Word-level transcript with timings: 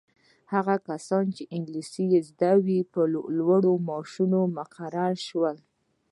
هغه 0.53 0.75
کسان 0.87 1.25
انګلیسي 1.55 2.03
یې 2.13 2.19
زده 2.29 2.51
وه 2.65 2.79
په 2.93 3.01
لوړو 3.39 3.73
معاشونو 3.87 4.39
مقرر 4.57 5.13
شول. 5.27 5.57